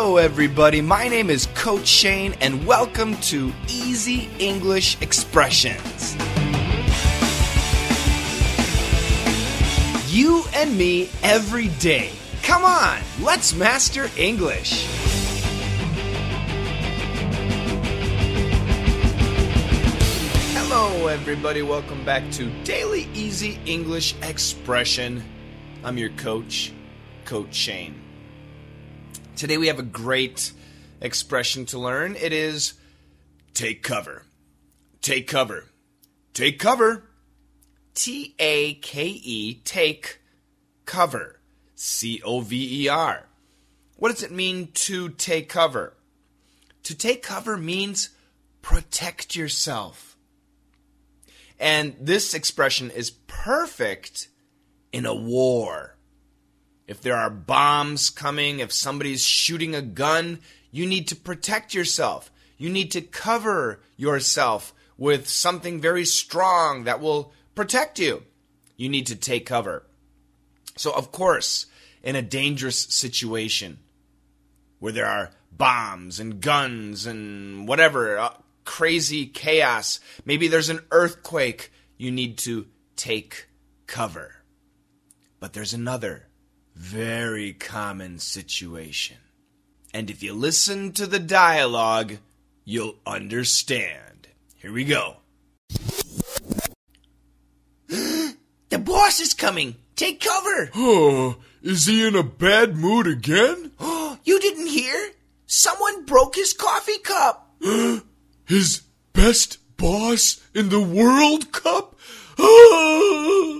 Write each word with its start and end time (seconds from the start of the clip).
Hello, 0.00 0.16
everybody. 0.16 0.80
My 0.80 1.08
name 1.08 1.28
is 1.28 1.46
Coach 1.56 1.88
Shane, 1.88 2.32
and 2.40 2.64
welcome 2.64 3.16
to 3.16 3.52
Easy 3.66 4.30
English 4.38 4.96
Expressions. 5.02 6.14
You 10.06 10.44
and 10.54 10.78
me 10.78 11.10
every 11.24 11.66
day. 11.80 12.12
Come 12.44 12.64
on, 12.64 13.00
let's 13.20 13.56
master 13.56 14.08
English. 14.16 14.86
Hello, 20.54 21.08
everybody. 21.08 21.62
Welcome 21.62 22.04
back 22.04 22.30
to 22.34 22.48
Daily 22.62 23.08
Easy 23.14 23.58
English 23.66 24.14
Expression. 24.22 25.24
I'm 25.82 25.98
your 25.98 26.10
coach, 26.10 26.72
Coach 27.24 27.52
Shane. 27.52 28.07
Today 29.38 29.56
we 29.56 29.68
have 29.68 29.78
a 29.78 29.84
great 29.84 30.50
expression 31.00 31.64
to 31.66 31.78
learn. 31.78 32.16
It 32.16 32.32
is 32.32 32.74
take 33.54 33.84
cover. 33.84 34.24
Take 35.00 35.28
cover. 35.28 35.66
Take 36.34 36.58
cover. 36.58 37.04
T 37.94 38.34
A 38.40 38.74
K 38.74 39.06
E, 39.06 39.54
take 39.62 40.18
cover. 40.86 41.38
C 41.76 42.20
O 42.24 42.40
V 42.40 42.82
E 42.82 42.88
R. 42.88 43.28
What 43.94 44.08
does 44.10 44.24
it 44.24 44.32
mean 44.32 44.72
to 44.72 45.10
take 45.10 45.48
cover? 45.48 45.96
To 46.82 46.96
take 46.96 47.22
cover 47.22 47.56
means 47.56 48.08
protect 48.60 49.36
yourself. 49.36 50.16
And 51.60 51.94
this 52.00 52.34
expression 52.34 52.90
is 52.90 53.12
perfect 53.28 54.26
in 54.92 55.06
a 55.06 55.14
war. 55.14 55.94
If 56.88 57.02
there 57.02 57.16
are 57.16 57.28
bombs 57.28 58.08
coming, 58.08 58.60
if 58.60 58.72
somebody's 58.72 59.22
shooting 59.22 59.74
a 59.74 59.82
gun, 59.82 60.40
you 60.70 60.86
need 60.86 61.06
to 61.08 61.16
protect 61.16 61.74
yourself. 61.74 62.32
You 62.56 62.70
need 62.70 62.90
to 62.92 63.02
cover 63.02 63.80
yourself 63.98 64.72
with 64.96 65.28
something 65.28 65.82
very 65.82 66.06
strong 66.06 66.84
that 66.84 67.00
will 67.00 67.32
protect 67.54 67.98
you. 67.98 68.24
You 68.78 68.88
need 68.88 69.06
to 69.08 69.16
take 69.16 69.44
cover. 69.44 69.84
So, 70.76 70.90
of 70.90 71.12
course, 71.12 71.66
in 72.02 72.16
a 72.16 72.22
dangerous 72.22 72.78
situation 72.78 73.80
where 74.78 74.92
there 74.92 75.06
are 75.06 75.32
bombs 75.52 76.18
and 76.18 76.40
guns 76.40 77.04
and 77.04 77.68
whatever, 77.68 78.18
uh, 78.18 78.32
crazy 78.64 79.26
chaos, 79.26 80.00
maybe 80.24 80.48
there's 80.48 80.70
an 80.70 80.80
earthquake, 80.90 81.70
you 81.98 82.10
need 82.10 82.38
to 82.38 82.66
take 82.96 83.46
cover. 83.86 84.36
But 85.38 85.52
there's 85.52 85.74
another 85.74 86.27
very 86.78 87.52
common 87.52 88.18
situation. 88.20 89.16
And 89.92 90.08
if 90.08 90.22
you 90.22 90.32
listen 90.32 90.92
to 90.92 91.06
the 91.06 91.18
dialogue, 91.18 92.18
you'll 92.64 92.94
understand. 93.04 94.28
Here 94.54 94.72
we 94.72 94.84
go. 94.84 95.16
the 97.88 98.78
boss 98.78 99.18
is 99.20 99.34
coming. 99.34 99.74
Take 99.96 100.20
cover. 100.20 100.70
Oh, 100.76 101.38
is 101.62 101.86
he 101.86 102.06
in 102.06 102.14
a 102.14 102.22
bad 102.22 102.76
mood 102.76 103.08
again? 103.08 103.72
Oh, 103.80 104.18
you 104.24 104.38
didn't 104.40 104.68
hear? 104.68 105.10
Someone 105.46 106.04
broke 106.04 106.36
his 106.36 106.52
coffee 106.52 106.98
cup. 106.98 107.56
His 108.44 108.82
best 109.12 109.58
boss 109.76 110.40
in 110.54 110.68
the 110.68 110.80
World 110.80 111.50
Cup? 111.50 111.96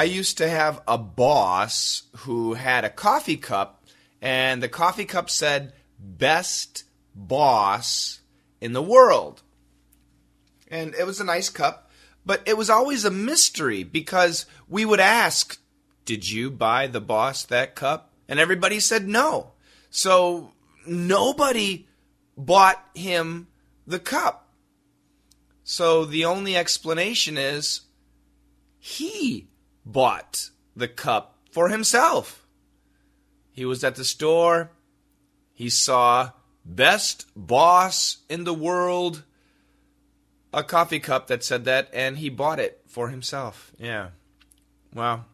I 0.00 0.04
used 0.04 0.38
to 0.38 0.48
have 0.48 0.80
a 0.88 0.96
boss 0.96 2.04
who 2.20 2.54
had 2.54 2.86
a 2.86 2.88
coffee 2.88 3.36
cup, 3.36 3.84
and 4.22 4.62
the 4.62 4.68
coffee 4.68 5.04
cup 5.04 5.28
said, 5.28 5.74
Best 5.98 6.84
boss 7.14 8.22
in 8.62 8.72
the 8.72 8.80
world. 8.80 9.42
And 10.68 10.94
it 10.94 11.04
was 11.04 11.20
a 11.20 11.24
nice 11.24 11.50
cup, 11.50 11.90
but 12.24 12.40
it 12.46 12.56
was 12.56 12.70
always 12.70 13.04
a 13.04 13.10
mystery 13.10 13.82
because 13.82 14.46
we 14.70 14.86
would 14.86 15.00
ask, 15.00 15.60
Did 16.06 16.30
you 16.30 16.50
buy 16.50 16.86
the 16.86 17.02
boss 17.02 17.44
that 17.44 17.74
cup? 17.74 18.10
And 18.26 18.40
everybody 18.40 18.80
said 18.80 19.06
no. 19.06 19.52
So 19.90 20.52
nobody 20.86 21.88
bought 22.38 22.82
him 22.94 23.48
the 23.86 23.98
cup. 23.98 24.48
So 25.62 26.06
the 26.06 26.24
only 26.24 26.56
explanation 26.56 27.36
is 27.36 27.82
he 28.78 29.50
bought 29.84 30.50
the 30.76 30.88
cup 30.88 31.38
for 31.50 31.68
himself. 31.68 32.46
He 33.52 33.64
was 33.64 33.84
at 33.84 33.96
the 33.96 34.04
store. 34.04 34.70
He 35.52 35.68
saw 35.68 36.30
best 36.64 37.26
boss 37.34 38.18
in 38.28 38.44
the 38.44 38.54
world 38.54 39.24
a 40.52 40.62
coffee 40.62 41.00
cup 41.00 41.28
that 41.28 41.44
said 41.44 41.64
that 41.64 41.88
and 41.92 42.18
he 42.18 42.28
bought 42.28 42.58
it 42.58 42.80
for 42.86 43.08
himself. 43.08 43.72
Yeah. 43.78 44.08
Well, 44.94 45.26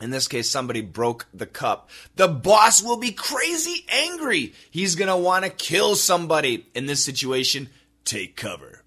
in 0.00 0.10
this 0.10 0.28
case 0.28 0.48
somebody 0.48 0.80
broke 0.80 1.26
the 1.34 1.46
cup. 1.46 1.90
The 2.16 2.28
boss 2.28 2.82
will 2.82 2.96
be 2.96 3.12
crazy 3.12 3.84
angry. 3.88 4.54
He's 4.70 4.94
going 4.94 5.08
to 5.08 5.16
want 5.16 5.44
to 5.44 5.50
kill 5.50 5.96
somebody. 5.96 6.66
In 6.74 6.86
this 6.86 7.04
situation, 7.04 7.68
take 8.04 8.36
cover. 8.36 8.82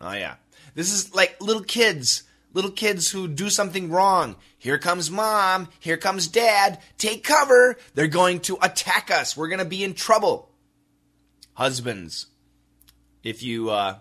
Oh 0.00 0.12
yeah. 0.12 0.34
This 0.74 0.92
is 0.92 1.14
like 1.14 1.40
little 1.40 1.62
kids 1.62 2.22
little 2.54 2.70
kids 2.70 3.10
who 3.10 3.28
do 3.28 3.50
something 3.50 3.90
wrong. 3.90 4.36
Here 4.56 4.78
comes 4.78 5.10
mom. 5.10 5.68
Here 5.80 5.98
comes 5.98 6.28
dad. 6.28 6.78
Take 6.96 7.24
cover. 7.24 7.76
They're 7.94 8.06
going 8.06 8.40
to 8.40 8.56
attack 8.62 9.10
us. 9.10 9.36
We're 9.36 9.48
going 9.48 9.58
to 9.58 9.64
be 9.64 9.84
in 9.84 9.92
trouble. 9.92 10.50
Husbands, 11.52 12.26
if 13.22 13.42
you 13.42 13.70
uh, 13.70 13.98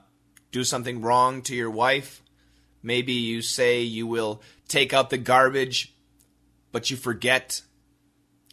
do 0.52 0.63
something 0.63 1.02
wrong 1.02 1.42
to 1.44 1.56
your 1.56 1.69
wife, 1.69 2.24
maybe 2.81 3.13
you 3.13 3.42
say 3.42 3.81
you 3.81 4.08
will 4.08 4.42
take 4.68 4.94
out 4.94 5.09
the 5.09 5.18
garbage, 5.18 5.94
but 6.72 6.90
you 6.90 6.97
forget. 6.97 7.62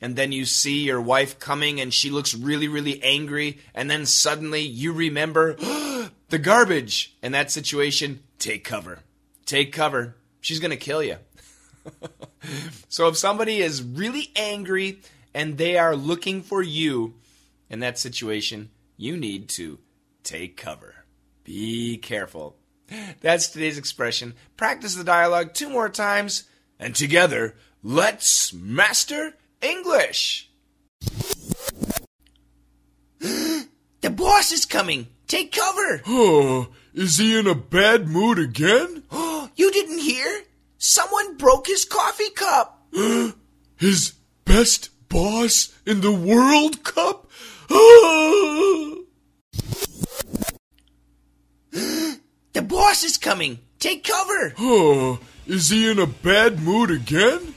And 0.03 0.17
then 0.17 0.33
you 0.33 0.47
see 0.47 0.85
your 0.85 1.01
wife 1.01 1.39
coming 1.39 1.79
and 1.81 1.93
she 1.93 2.09
looks 2.09 2.35
really, 2.35 2.69
really 2.69 3.03
angry. 3.03 3.59
And 3.75 3.91
then 3.91 4.07
suddenly 4.07 4.63
you 4.63 4.93
remember 4.93 5.55
the 6.29 6.39
garbage. 6.39 7.17
In 7.23 7.33
that 7.33 7.51
situation, 7.51 8.21
take 8.39 8.65
cover 8.65 9.01
take 9.51 9.73
cover. 9.73 10.17
She's 10.41 10.61
going 10.61 10.71
to 10.71 10.77
kill 10.77 11.03
you. 11.03 11.17
so 12.89 13.09
if 13.09 13.17
somebody 13.17 13.61
is 13.61 13.83
really 13.83 14.31
angry 14.37 15.01
and 15.35 15.59
they 15.59 15.77
are 15.77 15.97
looking 15.97 16.43
for 16.43 16.63
you 16.63 17.15
in 17.69 17.81
that 17.81 17.99
situation, 17.99 18.71
you 18.97 19.17
need 19.17 19.49
to 19.51 19.79
take 20.23 20.57
cover. 20.57 20.95
Be 21.45 21.99
careful. 21.99 22.57
That's 23.21 23.49
today's 23.49 23.79
expression. 23.79 24.35
Practice 24.57 24.95
the 24.95 25.05
dialogue 25.05 25.55
two 25.55 25.69
more 25.69 25.89
times, 25.89 26.45
and 26.79 26.95
together, 26.95 27.57
let's 27.83 28.53
master 28.53 29.35
English. 29.61 30.51
the 33.21 34.11
boss 34.11 34.53
is 34.53 34.67
coming. 34.67 35.07
Take 35.29 35.53
cover. 35.53 36.03
Oh, 36.07 36.69
is 36.95 37.19
he 37.19 37.39
in 37.39 37.47
a 37.47 37.55
bad 37.55 38.09
mood 38.09 38.39
again? 38.39 39.05
You 39.61 39.71
didn't 39.71 39.99
hear? 39.99 40.45
Someone 40.79 41.37
broke 41.37 41.67
his 41.67 41.85
coffee 41.85 42.31
cup. 42.31 42.83
His 43.77 44.15
best 44.47 44.89
boss 45.11 45.75
in 45.85 46.01
the 46.01 46.13
World 46.13 46.83
Cup? 46.83 47.29
The 52.53 52.63
boss 52.63 53.05
is 53.05 53.19
coming. 53.19 53.59
Take 53.79 54.05
cover. 54.05 54.55
Oh, 54.59 55.19
is 55.47 55.69
he 55.69 55.91
in 55.91 55.99
a 55.99 56.07
bad 56.07 56.61
mood 56.61 56.91
again? 56.91 57.55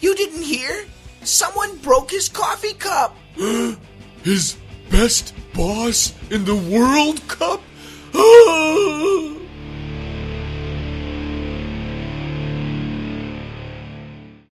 you 0.00 0.14
didn't 0.14 0.44
hear? 0.44 0.86
Someone 1.22 1.76
broke 1.78 2.10
his 2.10 2.30
coffee 2.30 2.72
cup. 2.72 3.14
His 4.22 4.56
best 4.90 5.34
boss 5.52 6.14
in 6.30 6.46
the 6.46 6.56
World 6.56 7.20
Cup? 7.28 7.60